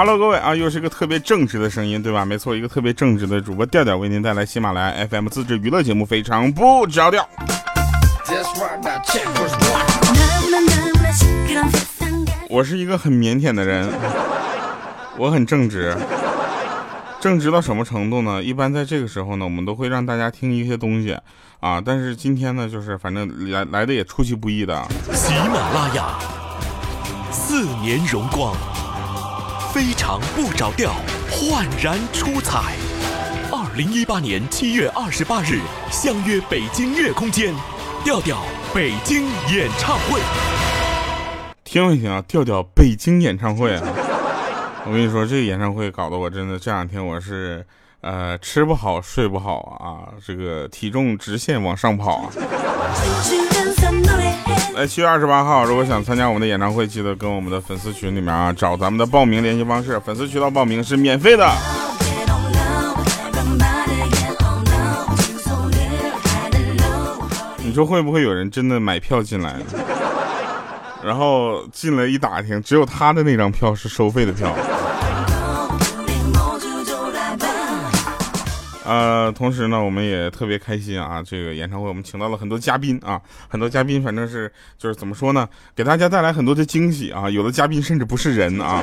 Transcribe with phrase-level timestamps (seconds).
[0.00, 2.24] ，Hello，各位啊，又是一个特别正直的声音，对吧？
[2.24, 7.28] 没错，一个特别正直的主播调调为您带来喜马拉雅 FM 自制娱乐节目，非常不着调。
[12.48, 13.92] 我是一个很腼腆的人，
[15.18, 15.94] 我很正直，
[17.20, 18.42] 正直到什么程度呢？
[18.42, 21.14] 一般在这个时候呢，我们都会让大家听一些东西
[21.60, 24.82] 啊，但是今天呢，就是反正来来的也出其不意的。
[25.12, 26.18] 喜马拉雅。
[27.30, 28.54] 四年荣光，
[29.72, 30.92] 非常不着调，
[31.30, 32.74] 焕然出彩。
[33.52, 35.60] 二零一八年七月二十八日，
[35.92, 37.54] 相约北京乐空间，
[38.02, 38.42] 调调
[38.74, 40.20] 北京演唱会。
[41.62, 43.82] 听一听啊，调调北京演唱会啊！
[44.86, 47.64] 我跟你说，这个演唱会搞得我真的这两天我是
[48.00, 52.26] 呃吃不好睡不好啊，这个体重直线往上跑啊。
[54.74, 60.00] 来，七月二十八号，如果想参加我们的演唱会，记得跟我们的粉丝群里面啊，找咱们的报名联系方式。
[60.00, 61.46] 粉丝渠道报名是免费的。
[67.58, 69.56] 你说会不会有人真的买票进来，
[71.04, 74.54] 然后进来一打听，只有他的那张票是收费的票？
[78.90, 81.22] 呃，同时呢，我们也特别开心啊！
[81.24, 87.30] 这个演唱会我们请到了很多嘉宾啊，很多嘉宾，反正是就是怎么说呢，给大家带来很多的惊喜啊！
[87.30, 88.82] 有的嘉宾甚至不是人啊，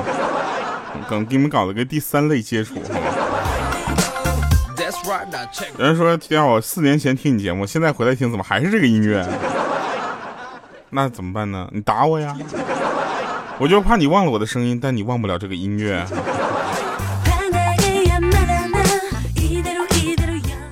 [1.10, 3.04] 刚给你们搞了个第三类接触，好吧？
[5.76, 9.28] 有人说，天我四年前听你节目，现在回来听，怎么还是这个音乐？
[10.88, 11.68] 那怎么办呢？
[11.70, 12.34] 你打我呀！
[13.58, 16.02] 我就怕你忘了我的声音，但你忘不了这个音乐。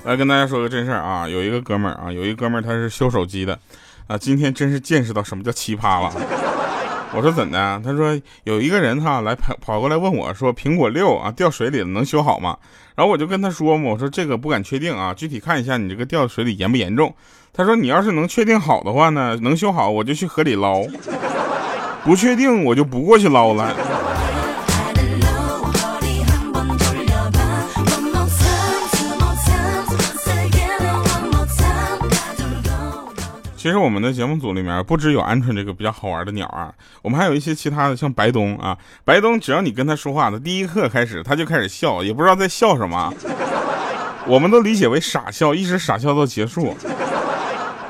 [0.07, 3.59] 来跟大家说个真事儿啊，有一个哥们儿啊，有一个哥们儿他是修手机的，
[4.07, 6.09] 啊，今天真是见识到什么叫奇葩了。
[7.13, 7.81] 我说怎的？
[7.83, 12.57] 他说有一个人哈来跑跑过来问我说苹果六啊掉水里了能修好吗？
[12.95, 17.13] 然后我就跟他说嘛，我说这个不敢确定啊，具体看一下你这个掉水里严不严重。
[17.51, 20.83] 他说你要是能确定好的话呢，能修好我就去河里捞，
[22.05, 23.75] 不确定我就不过去捞了。
[33.67, 38.77] 其实我们的节目组里面不只有鹌鹑这个比较好玩的鸟啊，我们还有一些其他的，像白东啊。
[39.03, 43.13] 白东只要你跟他说话的第一刻开始，他就开始笑，也不知道在笑什么，
[44.25, 46.73] 我们都理解为傻笑，一直傻笑到结束。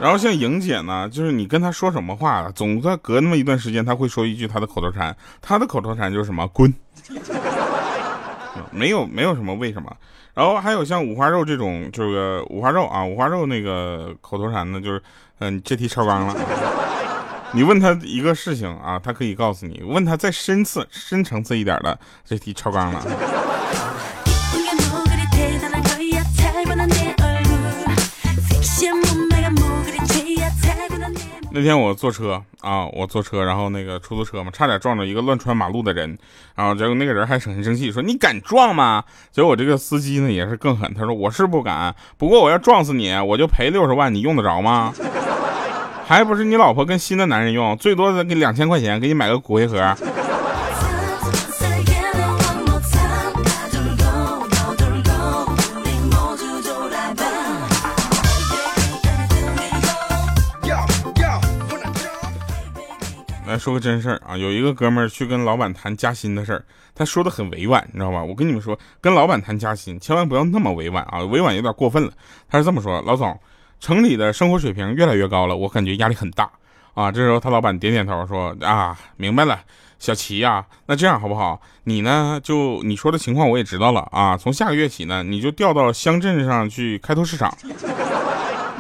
[0.02, 6.74] 然后像莹姐呢，就是你跟他说什么话，总在隔那么一段时间，他会说一句他的口头禅，他的口头禅就是什么滚，
[8.72, 9.96] 没有没有什么为什么。
[10.38, 15.02] 然后还有像五花肉这种，这个五花肉啊，五花肉那个口头禅呢，就是，
[15.40, 16.36] 嗯，这题超纲了。
[17.54, 23.04] 你问他一个事情啊，他可以告诉你；问他再深次、深层次一点的，这题超纲了。
[31.58, 36.16] 那天我坐车啊，我坐车，然后那个出租车嘛，差点撞着一个乱穿马路的人，
[36.54, 39.04] 然后结果那个人还很生气，说你敢撞吗？
[39.32, 44.94] 结果我这个司机呢也是更狠，他说我是不敢，不过我要撞死你，我就赔六十万，你用得着吗？
[46.06, 49.96] 还不是你老婆跟新的男人用，最多给两千块钱，给你买个骨灰盒。
[63.48, 66.64] 来说个真事儿啊，有一个哥们儿去跟老板谈加薪的事儿，
[66.94, 68.22] 他说的很委婉，你知道吧？
[68.22, 72.12] 我跟你们说，跟老板谈加薪，千万不要那么委婉啊，委婉有点过分了。
[72.50, 73.40] 他是这么说：老总，
[73.80, 76.50] 城里的生活水平越来越高了，我感觉压力很大
[76.94, 77.10] 啊。
[77.10, 79.58] 这时候他老板点点头说：啊，明白了，
[79.98, 81.62] 小齐呀，那这样好不好？
[81.86, 84.36] 你呢，就你说的情况我也知道了啊。
[84.36, 87.56] 从下个月起呢，你就调到乡镇上去开拓市场，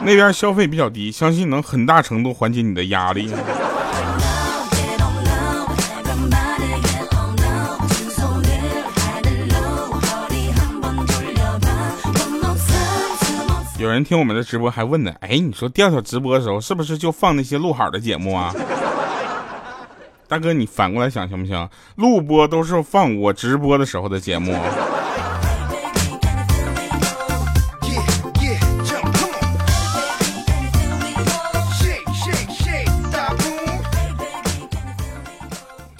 [0.04, 3.34] 那边消费比较低，相信能很大程度缓解你的压力。
[13.98, 18.54] 人听我们的直播还问呢，哎，你说调调直播的时候是不是就放那些录好的节目啊？
[20.28, 21.68] 大哥，你反过来想行不行？
[21.96, 24.54] 录播都是放我直播的时候的节目。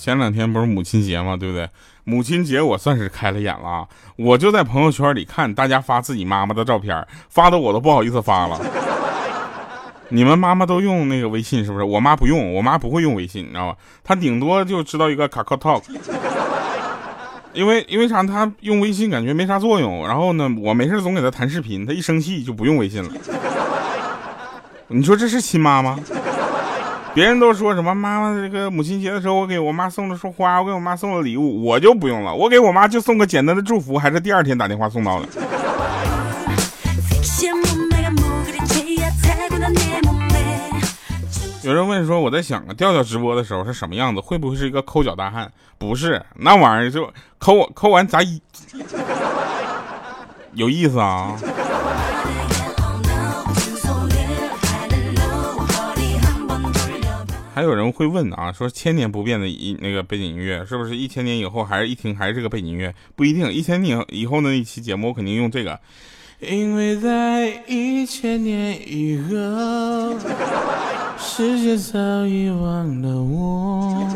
[0.07, 1.36] 前两天不是母亲节吗？
[1.36, 1.69] 对不对？
[2.06, 8.57] 母亲节我算是开了眼了，我就在朋友圈里看大家发自己妈妈的照片，发的我都不好意思发了。
[10.07, 11.83] 你们妈妈都用那个微信是不是？
[11.83, 13.77] 我妈不用，我妈不会用微信，你知道吧？
[14.01, 15.83] 她顶多就知道一个卡卡 talk，
[17.51, 18.24] 因为因为啥？
[18.24, 20.07] 她用微信感觉没啥作用。
[20.07, 23.10] 然后呢，我没事总给她弹视频，她一生气就不用微信了。
[24.88, 26.00] 你说这是亲妈吗？
[27.18, 35.28] 别人都说什么妈妈这个母亲节的时候，我给我妈送了束花，我给我妈送了礼物，我就不用了，我给我妈就送个简单的祝福，还是第二天打电话送到的。
[41.64, 44.22] 有人问说，我在想啊，调调直播的时候是什么样子？
[44.22, 45.52] 会不会是一个抠脚大汉？
[45.80, 48.40] 不是，那玩意儿就抠我抠完咋一
[50.54, 51.36] 有意思啊？
[57.57, 62.94] 还有人会问啊，说千年不变的一那个背景音乐，是不是一千年以后还是一听还是这个背景音乐？
[63.15, 65.80] 不一定，一千年以后的一期节目我肯定用这个。
[66.39, 70.19] 因为在一千年以后，
[71.18, 74.07] 世界早已忘了我。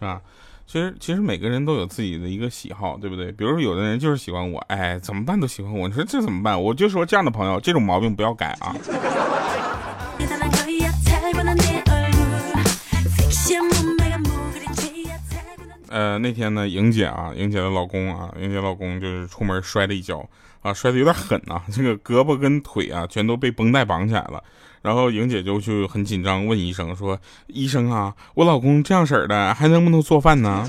[0.00, 0.20] 啊，
[0.66, 3.30] 其实其实每个人都有自己的一个喜好，对不对？
[3.30, 6.60] 比如说有的人就是喜欢我，哎，怎么办都喜欢我，你说这怎么办？
[6.60, 8.74] 我就说这样的朋友，这种毛病不要改啊。
[15.90, 20.24] 呃，那天呢，莹姐啊，莹姐的老公啊，莹姐老公就是出门摔了一跤
[20.62, 24.42] 啊，摔的有点狠啊，这个胳膊跟腿啊全都被绷带绑起来了。
[24.82, 30.66] 然后莹姐就就很紧张问医生说：“医生啊，我老公这样式的还能不能做饭呢？”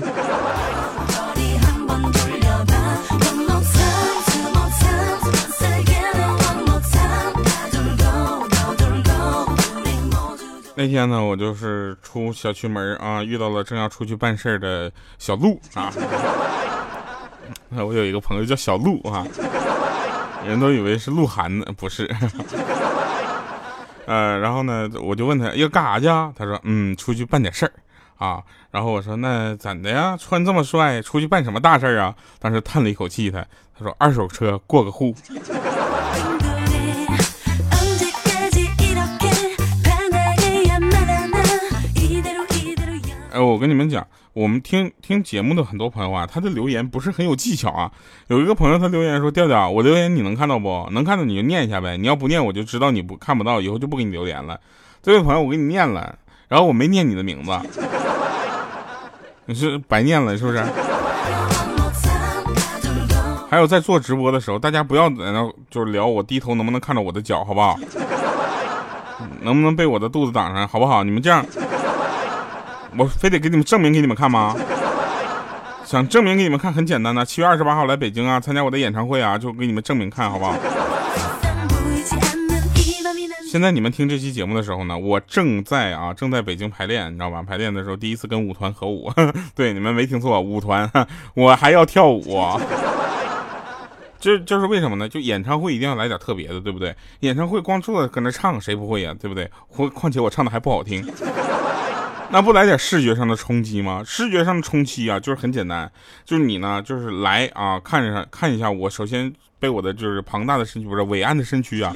[10.74, 15.92] 那天呢，我就是出小区门啊，遇到了正要出去办事的小鹿啊。
[17.70, 19.26] 我有一个朋友叫小鹿啊，
[20.46, 22.10] 人都以为是鹿晗呢，不是。
[24.06, 26.32] 呃，然后呢，我就问他要干啥去啊？
[26.36, 27.72] 他说，嗯，出去办点事儿
[28.16, 28.42] 啊。
[28.70, 30.16] 然后我说，那怎的呀？
[30.18, 32.14] 穿这么帅，出去办什么大事儿啊？
[32.38, 33.44] 当时叹了一口气，他
[33.78, 35.14] 他说，二手车过个户。
[43.32, 47.90] 哎，我跟你们讲，我们听听节目的很多朋友啊，他的留言不是很有技巧啊。
[48.28, 50.86] 有一个朋友他留言说：“调调，我留言你能看到不？
[50.90, 51.96] 能看到你就念一下呗。
[51.96, 54.60] 你要不念，我就知道你不看不到，以后就不给你留言了。”
[55.02, 56.14] 这位朋友，我给你念了，
[56.46, 57.50] 然后我没念你的名字，
[59.46, 60.62] 你是白念了是不是？
[63.50, 67.78] 还有在做直播的时候，大家不要在那就是聊我低头能不能看到我的脚，好不好？
[69.40, 71.02] 能不能被我的肚子挡上，好不好？
[71.02, 71.44] 你们这样。
[72.96, 74.54] 我非得给你们证明给你们看吗？
[75.84, 80.54] 想证明给你们看很简单的，七月二十八号来北京啊，参加我的演唱会啊，就给你们证明看好不好？
[83.50, 87.42] 现在你们听这期节目的时候呢，我正在啊，正在北京排练，你知道吧？
[87.42, 89.12] 排练的时候第一次跟舞团合舞，
[89.54, 90.90] 对，你们没听错，舞团，
[91.34, 92.40] 我还要跳舞，
[94.18, 95.06] 这就是为什么呢？
[95.06, 96.96] 就演唱会一定要来点特别的，对不对？
[97.20, 99.14] 演唱会光坐在搁那唱，谁不会呀？
[99.20, 99.50] 对不对？
[99.68, 101.06] 或况且我唱的还不好听。
[102.32, 104.02] 那不来点视觉上的冲击吗？
[104.06, 105.92] 视觉上的冲击啊，就是很简单，
[106.24, 111.94] 就是你呢，就是来啊，看着看一下我，首先被我的就是庞大的身躯，不是伟岸的身躯啊，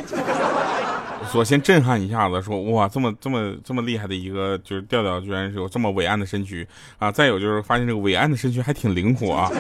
[1.32, 7.10] 所先震撼一下子，说哇，这么这么这么厉害的一个就是调调，居然是有这么伟岸的身躯啊！
[7.10, 9.50] 再有就是发现这个伟岸的身躯还挺灵活啊。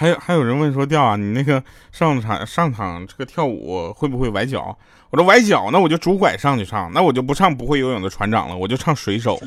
[0.00, 4.74] 还有还有人问说，调啊，你那个上场上场这个跳舞会不会崴脚？
[5.10, 9.38] 我说崴脚，那我就拄拐上去唱，那我就不唱不会游泳的船长了，我就唱水手。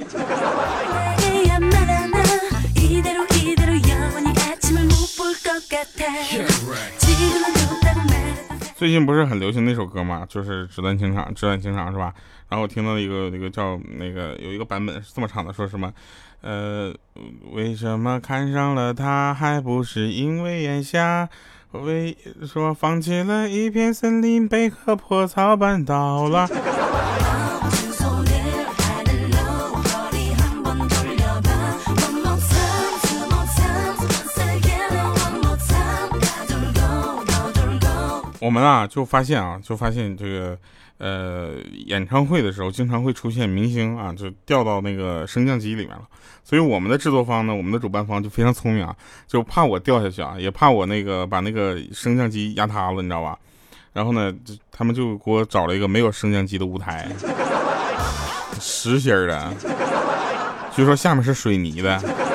[8.76, 10.24] 最近不是很流行那首歌吗？
[10.30, 12.14] 就是《纸短情长》，《纸短情长》是吧？
[12.48, 15.92] 然后我听到一个那个叫那个有一个版本是这么唱的，说什么？
[16.44, 16.94] 呃，
[17.54, 21.30] 为什么看上了他，还不是因为眼瞎？
[21.72, 26.48] 为说放弃了一片森林，被棵破草绊倒了。
[38.42, 40.58] 我们啊，就发现啊，就发现这个。
[41.04, 41.56] 呃，
[41.86, 46.04] 演唱会的时候经常会出现明星啊，就掉到那个升降机里面了。
[46.46, 48.96] 所以我们的制作方呢，我们的主办方就非常聪明啊，
[49.28, 53.38] 就怕我掉下去啊，也怕我那个把那个升降机压塌了，你知道吧？
[53.92, 54.34] 然后呢，
[54.72, 57.06] 他们就给我找了一个没有升降机的舞台，
[58.62, 59.54] 实心的，
[60.74, 62.33] 据说下面是水泥的。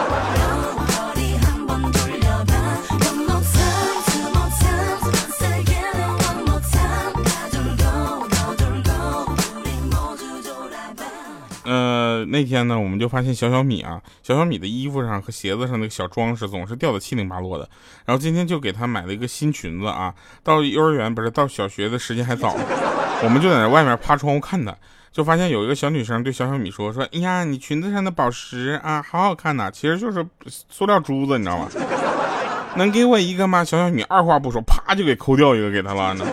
[12.30, 17.68] 那天呢，我们就发现小小米啊，小小米的衣服上和鞋子上那个小装饰总是掉的七零八落的。
[18.04, 22.56] 然后今天就给他买了一个新裙子啊，到幼儿园不是到小学的时间还早，
[23.25, 24.75] 我们就在那外面趴窗户看他，
[25.11, 31.68] 就发现有一个小女生对小小米说说，哎呀，你裙子上的宝石啊，好好看呐，其实就是塑料珠子，你知道吗？
[32.76, 33.64] 能给我一个吗？
[33.64, 36.25] 小小米二话不说，啪就给抠掉一个给他了呢。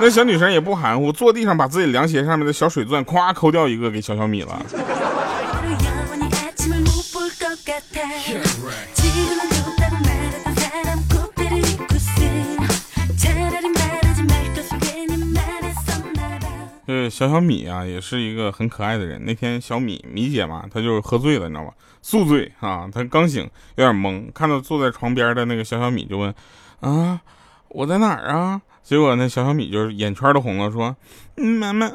[0.00, 4.60] 那小女生也不含糊，坐地上把自己凉鞋上面的小水钻咵抠掉一个给小小米了。
[16.86, 19.24] 呃，小小米啊，也是一个很可爱的人。
[19.24, 21.72] 那天小米米姐嘛，她就喝醉了，你知道吗？
[22.00, 23.42] 宿醉啊，她刚醒，
[23.74, 26.32] 有点懵，看到坐在床边的那个小小米，就问
[26.78, 27.20] ：“啊，
[27.70, 30.94] 我在哪儿啊？”结果那小小米就是眼圈都红了，说：“，
[31.34, 31.90] 妈妈，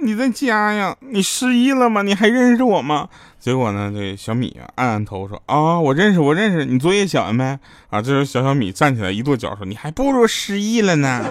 [0.00, 0.96] 你在家呀？
[1.00, 2.02] 你失忆了吗？
[2.02, 6.64] 你还认识我吗？”结果呢，这小米啊，按按头说：“啊，我认识，我认识。
[6.64, 7.58] 你作业写完没？”
[7.90, 11.24] 啊，这时候小小米站起来，一跺脚说：“你还不如失忆了呢。”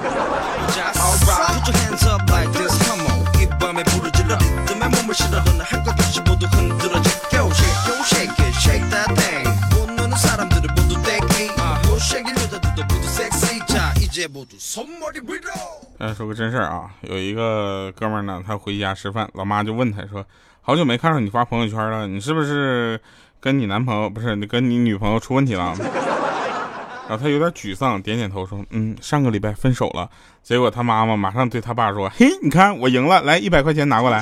[16.00, 20.26] 哎，说个真事儿啊，有一个哥们儿呢，他回家吃饭，老妈就问他说
[20.62, 23.00] ：“好久没看到你发朋友圈了，你是不是
[23.40, 25.76] 跟你男朋友不是你跟你女朋友出问题了？”
[27.10, 30.10] 然后他有点沮丧，点点头说：“嗯，上个礼拜分手了。”
[30.44, 34.22] 结果他妈妈马上对他爸说：“嘿，你看我赢了，来一百块钱拿过来。”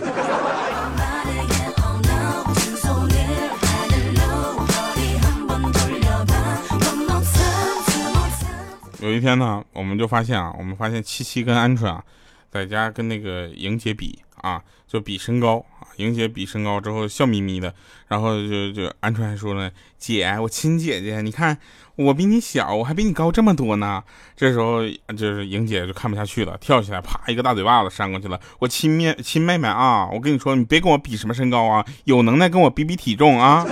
[9.05, 12.03] 有一天呢，我们就发现啊，我们发现七七跟鹌鹑啊，
[12.51, 15.85] 在家跟那个莹姐比啊，就比身高啊。
[15.97, 17.71] 莹姐比身高之后笑眯眯的，
[18.07, 19.69] 然后就就鹌鹑还说呢
[19.99, 21.55] ：“姐，我亲姐姐，你看
[21.97, 24.03] 我比你小，我还比你高这么多呢。”
[24.35, 24.81] 这时候
[25.15, 28.39] 就是莹姐就看不下去了，跳起来啪一个大嘴巴子扇过去了。
[28.57, 33.63] 我亲妹亲妹妹啊，我跟你说，你别跟我比什么身高啊，有能耐跟我比比体重啊。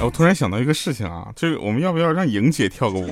[0.00, 3.08] 我突然想到一个事情啊，就是我们要不要让莹姐跳个舞？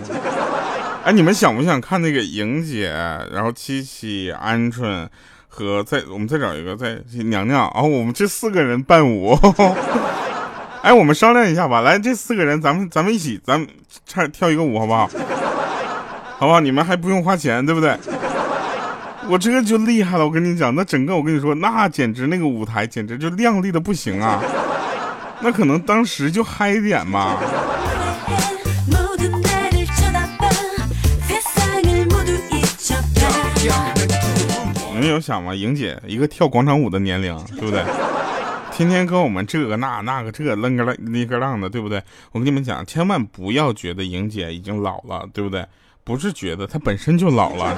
[1.05, 2.91] 哎，你们想不想看那个莹姐，
[3.33, 5.09] 然后七七、鹌鹑
[5.49, 9.35] 和再我们再找一个再娘娘，然后我们这四个人伴舞？
[10.83, 13.67] 哎，我们商量一下吧，来，这四个人咱们咱们一起，咱们
[14.05, 15.09] 唱跳一个舞好不好？
[16.39, 16.61] 好不好？
[16.61, 17.97] 你们还不用花钱，对不对？
[19.31, 24.43] 我这个就厉害了，我跟你讲，那整个我跟你说，那简直那个舞台简直就亮丽的不行啊。
[25.41, 27.38] 那可能当时就嗨点嘛。
[34.93, 35.55] 你们有想吗？
[35.55, 37.83] 莹姐一个跳广场舞的年龄，对不对？
[38.73, 42.02] 天天跟我们这个那那个这愣个浪那个浪的，对不对？
[42.33, 45.64] 我跟你们讲，千万不要觉得莹姐已经老了，对不对？
[46.05, 47.76] 不是觉得她本身就老了。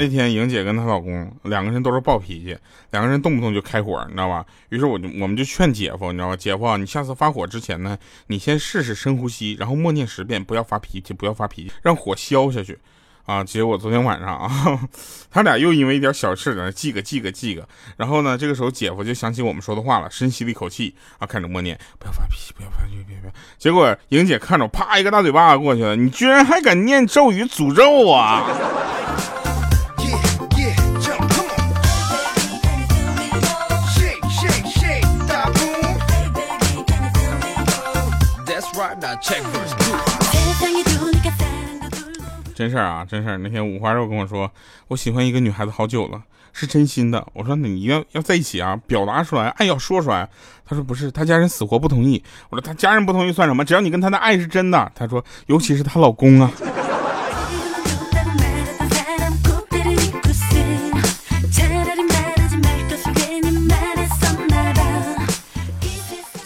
[0.00, 2.56] 那天莹姐跟她老公两个人都是暴脾气，
[2.90, 4.42] 两个人动不动就开火，你知道吧？
[4.70, 6.36] 于是我就我们就劝姐夫，你知道吧？
[6.36, 12.78] 姐夫，你下次发火之前呢，你先试试深呼吸，然后默念十遍，不要发脾气，不要发脾气，让火消下去。
[13.26, 13.44] 啊！
[13.44, 14.80] 结果昨天晚上啊，
[15.30, 17.68] 他俩又因为一点小事在那记个记个记个。
[17.96, 23.32] 然后呢，这个时候姐夫就想起我们说的话了，深吸了一口气啊，开始默念，不要发脾气，不要发脾气，别别。
[23.56, 28.18] 结果莹姐看着，啪一个大嘴巴子过去了，你居然还敢念咒语诅咒我！
[42.54, 43.36] 真事儿啊，真事儿。
[43.38, 44.50] 那天五花肉跟我说，
[44.88, 46.22] 我喜欢一个女孩子好久了，
[46.52, 47.26] 是真心的。
[47.34, 50.28] 我说那你要要在一起啊，表达出来，爱要说出来。
[50.66, 52.22] 他说不是，他家人死活不同意。
[52.48, 53.64] 我说他家人不同意算什么？
[53.64, 54.92] 只要你跟他的爱是真的。
[54.94, 56.50] 他说尤其是她老公啊。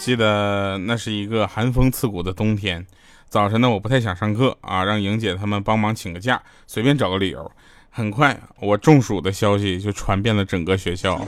[0.05, 2.85] 记得那是一个寒风刺骨的冬天，
[3.27, 7.51] 早晨呢，我不太想上课啊，让莹姐他们帮忙请个假，随便找个理由。
[7.89, 11.19] 很快，我中暑的消息就传遍了整个学校。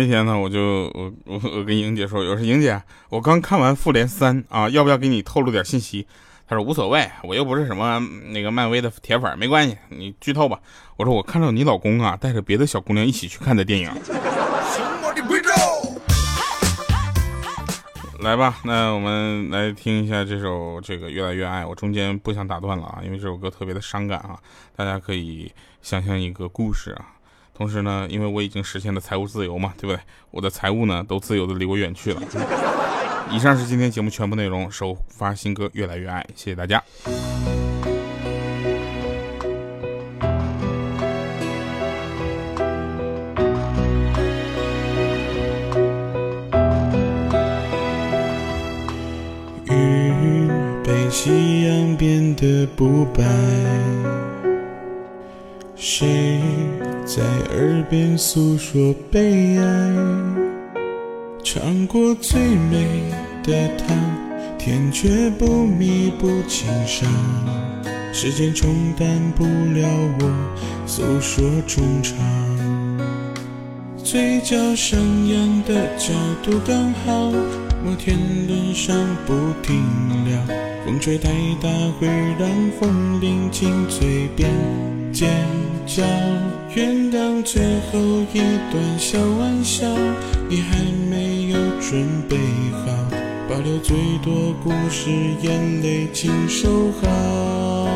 [0.00, 6.06] 那天呢，我就我我我跟莹姐说，我说莹姐，我刚看完《复联三》啊，要不要给你透露点信息？
[6.48, 10.58] 她说无所谓，我又不是什么那个漫威的铁粉，没关系，你剧透吧。
[10.96, 13.90] 我说我看到你老公啊带着别的小姑娘一起去看的电影。
[18.20, 21.66] 来吧，那我们来听一下这首这个越来越爱。
[21.66, 24.38] 我中间不想打断了啊，因为这首歌特别的伤感啊，
[24.74, 25.52] 大家可以
[25.82, 27.19] 想象一个故事啊。
[27.60, 30.00] 同时呢，因为我已经实现了财务自由嘛，对不对？
[30.30, 32.22] 我的财务呢都自由的离我远去了。
[33.30, 34.72] 以上是今天节目全部内容。
[34.72, 36.82] 首发新歌《越来越爱》，谢谢大家。
[49.66, 50.48] 雨
[50.82, 53.22] 被夕阳变得不白，
[55.76, 56.40] 谁
[57.12, 57.24] 在
[57.56, 59.64] 耳边诉说悲哀？
[61.42, 62.86] 尝过最美
[63.42, 63.98] 的糖，
[64.56, 67.10] 甜却不弥补情伤。
[68.12, 69.88] 时间冲淡不了
[70.20, 72.16] 我诉说衷肠。
[74.04, 76.14] 嘴角上扬的角
[76.44, 77.32] 度刚好，
[77.84, 79.82] 摩天轮上不停
[80.26, 80.38] 聊。
[80.86, 81.28] 风吹太
[81.60, 82.06] 大会
[82.38, 82.48] 让
[82.78, 84.48] 风铃进嘴边
[85.90, 86.04] 尖叫。
[86.76, 87.98] 原谅最后
[88.32, 88.38] 一
[88.70, 89.86] 段小玩笑，
[90.48, 90.78] 你还
[91.10, 92.36] 没有准备
[92.72, 92.86] 好，
[93.48, 95.10] 保留最多故事，
[95.42, 97.88] 眼泪请收好。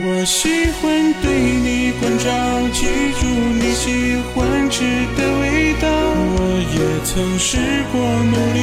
[0.00, 0.48] 我喜
[0.80, 2.28] 欢对你关照，
[2.72, 2.86] 记
[3.20, 4.82] 住你喜欢吃
[5.16, 5.86] 的味道。
[6.34, 6.38] 我
[6.74, 7.58] 也曾试
[7.92, 8.58] 过努力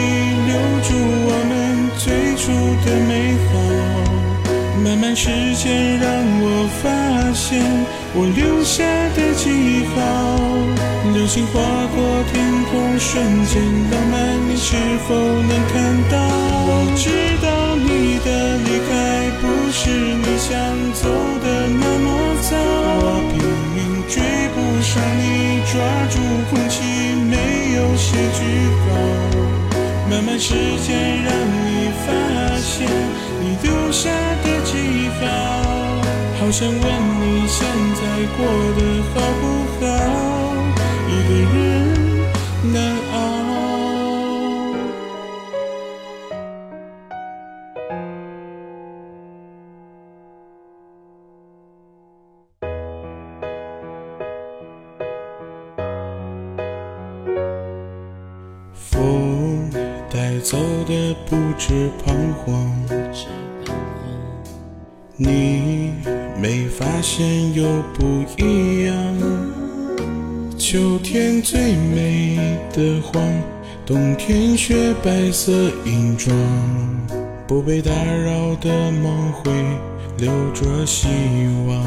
[0.47, 0.51] 留
[0.83, 0.89] 住
[1.27, 1.53] 我们
[1.97, 2.03] 最
[2.35, 2.51] 初
[2.85, 3.11] 的美
[3.47, 4.14] 好。
[4.85, 7.59] 慢慢时间让我发现
[8.13, 8.83] 我留下
[9.17, 9.97] 的记号，
[11.11, 11.97] 流星划过
[12.31, 12.37] 天
[12.69, 13.17] 空，瞬
[13.49, 13.57] 间
[13.89, 14.77] 浪漫，你是
[15.09, 15.81] 否能看
[16.13, 16.13] 到？
[16.69, 17.09] 我知
[17.41, 18.93] 道你的离开
[19.41, 20.53] 不是你想
[20.93, 21.09] 走
[21.41, 22.07] 的那么
[22.45, 22.53] 早，
[23.01, 23.41] 我拼
[23.73, 24.21] 命追
[24.53, 25.81] 不上你，抓
[26.13, 26.21] 住
[26.51, 26.85] 空气，
[27.25, 27.33] 没
[27.73, 28.45] 有写句
[28.85, 28.85] 号。
[30.11, 30.53] 慢慢时
[30.85, 30.93] 间
[31.25, 31.33] 让
[31.65, 32.13] 你发
[32.61, 32.87] 现
[33.41, 34.11] 你留下
[34.43, 34.54] 的。
[35.21, 38.01] 好想问你现在
[38.37, 38.39] 过
[38.77, 38.79] 得
[39.13, 39.43] 好不
[39.79, 39.83] 好？
[41.07, 41.53] 一个
[42.71, 42.73] 人
[65.17, 65.93] 你
[66.41, 68.95] 没发现又不一样，
[70.57, 72.37] 秋天最美
[72.73, 73.23] 的黄，
[73.85, 75.53] 冬天雪白色
[75.85, 76.35] 银装，
[77.47, 79.53] 不被打扰的梦会
[80.17, 81.07] 留着希
[81.65, 81.81] 望，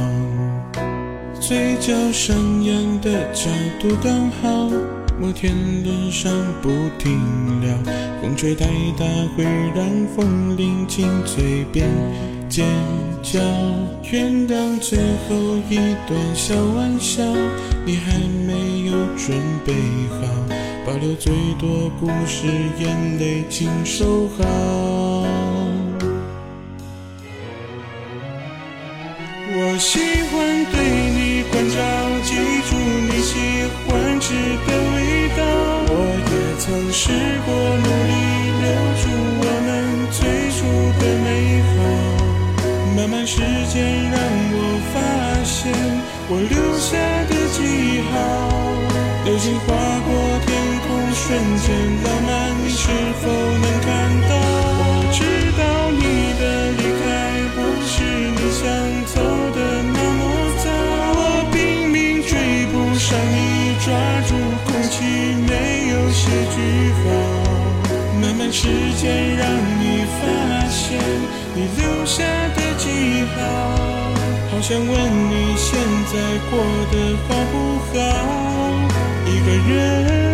[1.39, 4.71] 嘴角上扬的角度刚好，
[5.21, 5.53] 摩天
[5.85, 7.21] 轮上不停
[7.61, 7.77] 聊，
[8.23, 8.65] 风吹太
[8.97, 9.05] 大
[9.37, 9.85] 会让
[10.17, 11.87] 风铃进嘴边。
[12.49, 12.67] 尖
[13.23, 13.39] 叫，
[14.11, 17.23] 原谅最后一段小玩笑，
[17.85, 19.75] 你还没有准备
[20.19, 20.27] 好，
[20.87, 22.47] 保留最多故事，
[22.79, 24.45] 眼泪请收好。
[29.51, 29.99] 我喜
[30.31, 30.77] 欢对
[31.11, 31.77] 你关照，
[32.25, 32.35] 记
[32.69, 32.77] 住
[33.09, 33.37] 你喜
[33.87, 34.33] 欢吃
[34.67, 35.41] 的味道。
[35.91, 35.93] 我
[36.31, 37.11] 也曾试
[37.45, 38.13] 过努力
[38.63, 38.67] 留
[39.03, 39.05] 住
[39.41, 39.69] 我们
[40.11, 40.48] 最。
[42.99, 44.59] 慢慢时间让我
[44.91, 44.99] 发
[45.45, 45.71] 现
[46.29, 46.99] 我留下
[47.31, 48.13] 的记号，
[49.25, 49.67] 流星划
[50.03, 50.11] 过
[50.43, 50.51] 天
[50.83, 51.71] 空，瞬间
[52.03, 52.91] 浪漫，你是
[53.23, 53.89] 否能看
[54.27, 54.35] 到？
[54.83, 54.83] 我
[55.15, 55.23] 知
[55.55, 55.63] 道
[55.95, 56.43] 你的
[56.75, 57.07] 离开
[57.55, 57.57] 不
[57.87, 58.03] 是
[58.35, 58.67] 你想
[59.07, 59.23] 走
[59.55, 59.59] 的
[59.95, 60.21] 那么
[60.59, 60.67] 早，
[61.15, 63.95] 我拼命追不上你，抓
[64.27, 64.35] 住
[64.67, 64.99] 空气，
[65.47, 67.07] 没有写句号。
[68.21, 68.67] 慢慢时
[69.01, 69.47] 间让
[69.79, 70.99] 你发现
[71.55, 72.38] 你留下。
[74.59, 76.19] 好想问你现在
[76.51, 76.59] 过
[76.91, 77.55] 得好不
[77.95, 77.95] 好？
[79.25, 80.28] 一个人。